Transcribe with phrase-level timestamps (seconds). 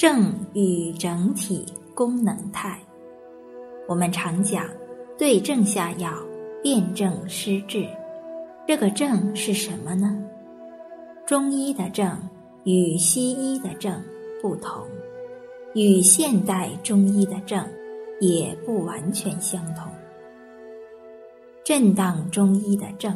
[0.00, 1.62] 正与整体
[1.94, 2.80] 功能态，
[3.86, 4.64] 我们常讲
[5.18, 6.10] 对症下药，
[6.62, 7.86] 辨证施治。
[8.66, 10.24] 这个症是什么呢？
[11.26, 12.16] 中医的症
[12.64, 14.02] 与西医的症
[14.40, 14.86] 不同，
[15.74, 17.62] 与现代中医的症
[18.22, 19.92] 也不完全相同。
[21.62, 23.14] 震荡中医的症，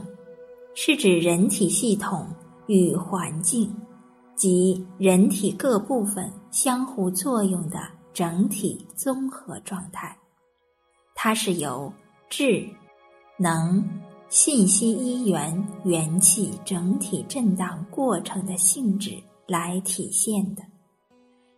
[0.74, 2.26] 是指人体系统
[2.66, 3.74] 与环境。
[4.36, 7.80] 及人体各部分相互作用的
[8.12, 10.16] 整体综合状态，
[11.12, 11.92] 它是由
[12.30, 12.64] 智、
[13.36, 13.84] 能、
[14.28, 20.62] 信息一元元气整体震荡过程的性质来体现的。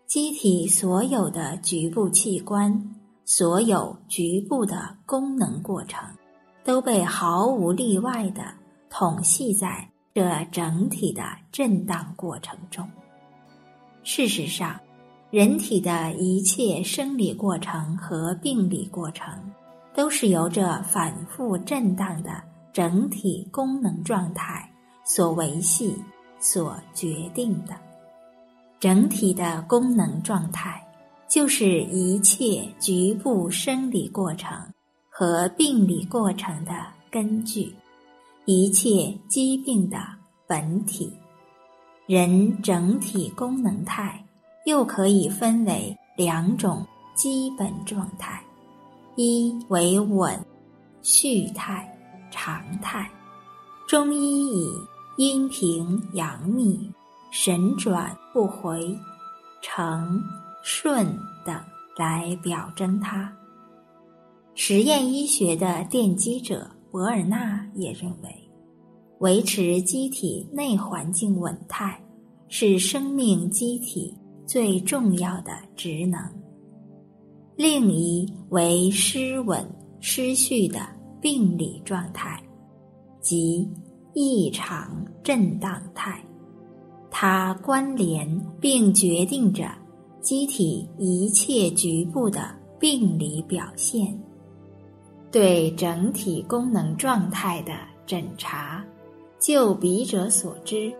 [0.06, 6.08] 机体所有的局部器官、所有局部的功能过程，
[6.64, 8.42] 都被毫无例外的
[8.88, 9.86] 统系在。
[10.14, 12.88] 这整体的震荡过程中，
[14.02, 14.80] 事实上，
[15.30, 19.28] 人体的一切生理过程和病理过程，
[19.92, 22.40] 都是由这反复震荡的
[22.72, 24.70] 整体功能状态
[25.04, 25.96] 所维系、
[26.38, 27.74] 所决定的。
[28.78, 30.80] 整体的功能状态，
[31.28, 34.56] 就是一切局部生理过程
[35.10, 37.74] 和病理过程的根据。
[38.44, 39.98] 一切疾病的
[40.46, 41.12] 本体，
[42.06, 44.24] 人整体功能态
[44.66, 46.84] 又可以分为两种
[47.14, 48.42] 基本状态：
[49.14, 50.44] 一为稳
[51.02, 51.88] 序态、
[52.32, 53.08] 常态。
[53.86, 54.72] 中医以
[55.18, 56.92] 阴平阳秘、
[57.30, 58.92] 神转不回、
[59.62, 60.20] 成
[60.64, 61.06] 顺
[61.44, 61.54] 等
[61.96, 63.32] 来表征它。
[64.56, 66.68] 实验医学的奠基者。
[66.88, 68.50] 博尔纳也认为，
[69.18, 72.00] 维持机体内环境稳态
[72.48, 74.16] 是生命机体
[74.46, 76.20] 最重要的职能。
[77.56, 79.66] 另一为失稳
[79.98, 80.80] 失序的
[81.20, 82.40] 病理状态，
[83.20, 83.68] 即
[84.14, 86.22] 异常震荡态，
[87.10, 88.28] 它关联
[88.60, 89.68] 并决定着
[90.20, 94.16] 机体一切局部的病理表现。
[95.32, 97.72] 对整体功能状态的
[98.06, 98.84] 诊查，
[99.40, 100.92] 就笔者所知，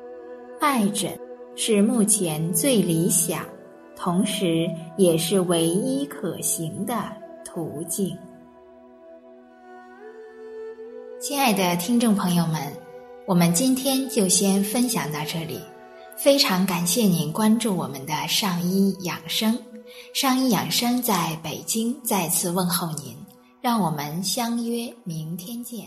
[0.61, 1.17] 脉诊
[1.59, 3.43] 是目前最理想，
[3.97, 6.95] 同时也是唯一可行的
[7.47, 8.15] 途径。
[11.19, 12.61] 亲爱的听众朋友们，
[13.27, 15.59] 我们今天就先分享到这里，
[16.15, 19.59] 非常感谢您关注我们的上医养生，
[20.13, 23.17] 上医养生在北京再次问候您。
[23.63, 25.87] 让我们相约明天见。